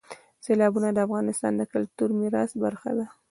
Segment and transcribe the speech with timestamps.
[0.45, 3.05] سیلابونه د افغانستان د کلتوري میراث برخه ده.